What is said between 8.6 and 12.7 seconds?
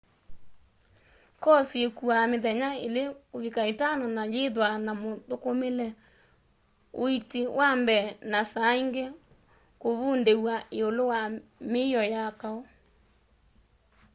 ingi kûvundîw'a îûlû wa mîio ya kaû